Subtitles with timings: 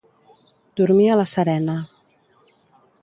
[0.81, 1.77] Dormir a la serena.